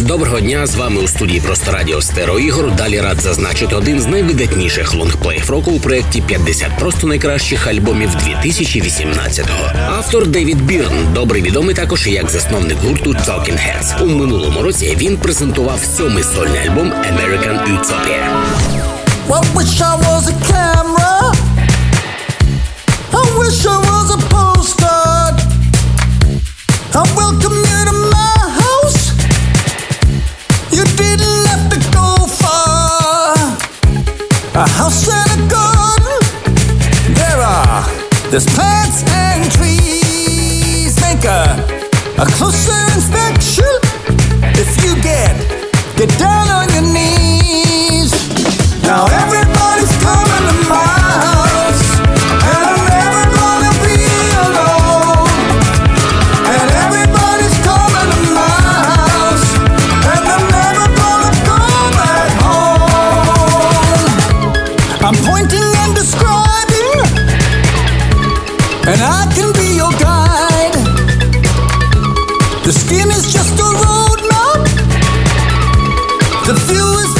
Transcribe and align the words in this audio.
Доброго 0.00 0.40
дня 0.40 0.66
з 0.66 0.76
вами 0.76 1.00
у 1.00 1.08
студії 1.08 1.40
Просто 1.40 1.72
Радіо 1.72 2.02
Стеро 2.02 2.38
Ігор. 2.38 2.76
Далі 2.76 3.00
рад 3.00 3.20
зазначити 3.20 3.74
один 3.74 4.00
з 4.00 4.06
найвидатніших 4.06 4.94
лонгплеїв 4.94 5.50
року 5.50 5.70
у 5.70 5.80
проєкті 5.80 6.20
50 6.20 6.78
просто 6.78 7.06
найкращих 7.06 7.66
альбомів 7.66 8.10
2018-го. 8.10 9.80
Автор 9.88 10.26
Девід 10.26 10.62
Бірн, 10.62 11.12
добре 11.14 11.40
відомий 11.40 11.74
також 11.74 12.06
як 12.06 12.30
засновник 12.30 12.78
гурту 12.78 13.10
Talking 13.10 13.58
Heads. 13.58 14.02
У 14.02 14.06
минулому 14.06 14.62
році 14.62 14.96
він 15.00 15.16
презентував 15.16 15.80
сьомий 15.96 16.24
сольний 16.24 16.68
альбом 16.68 16.92
American 16.92 17.58
Utopia. 17.68 18.30
I 19.28 19.40
wish 19.54 19.80
I 19.80 19.94
was 20.06 20.28
a 20.28 20.36
camera. 20.52 21.19
A 34.60 34.68
house 34.68 35.08
and 35.08 35.40
a 35.40 35.48
garden. 35.48 36.20
There 37.14 37.40
are 37.40 37.82
there's 38.30 38.44
plants 38.44 39.02
and 39.08 39.50
trees. 39.50 41.00
Make 41.00 41.24
a 41.24 41.56
a 42.18 42.26
closer 42.26 42.78
inspection. 42.94 43.29
Pointing 65.30 65.70
and 65.82 65.94
describing, 65.94 66.98
and 68.90 69.00
I 69.18 69.22
can 69.36 69.48
be 69.60 69.68
your 69.80 69.94
guide. 70.06 70.76
The 72.66 72.72
skin 72.72 73.08
is 73.18 73.32
just 73.36 73.54
a 73.66 73.68
road 73.82 74.20
map. 74.32 74.60
The 76.48 76.56
view 76.66 76.88
is 77.04 77.19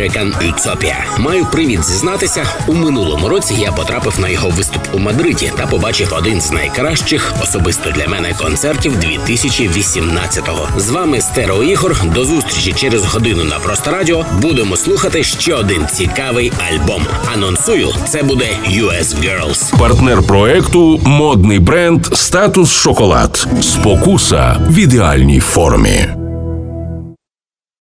American 0.00 0.32
Utopia. 0.48 0.96
Маю 1.18 1.46
привід 1.52 1.84
зізнатися, 1.84 2.44
у 2.66 2.74
минулому 2.74 3.28
році 3.28 3.54
я 3.58 3.72
потрапив 3.72 4.20
на 4.20 4.28
його 4.28 4.48
виступ 4.48 4.82
у 4.92 4.98
Мадриді 4.98 5.52
та 5.56 5.66
побачив 5.66 6.14
один 6.18 6.40
з 6.40 6.52
найкращих 6.52 7.34
особисто 7.42 7.90
для 7.90 8.08
мене 8.08 8.34
концертів 8.34 8.96
2018-го. 8.96 10.68
З 10.80 10.90
вами 10.90 11.20
Стерео 11.20 11.62
Ігор. 11.62 11.96
До 12.14 12.24
зустрічі 12.24 12.72
через 12.72 13.04
годину 13.04 13.44
на 13.44 13.58
просто 13.58 13.90
радіо. 13.90 14.24
Будемо 14.42 14.76
слухати 14.76 15.24
ще 15.24 15.54
один 15.54 15.86
цікавий 15.92 16.52
альбом. 16.70 17.02
Анонсую, 17.34 17.88
це 18.08 18.22
буде 18.22 18.48
US 18.68 19.14
Girls. 19.14 19.78
Партнер 19.78 20.22
проекту 20.22 21.00
модний 21.04 21.58
бренд 21.58 22.06
Статус 22.12 22.72
Шоколад. 22.72 23.48
Спокуса 23.62 24.56
в 24.68 24.78
ідеальній 24.78 25.40
формі. 25.40 26.19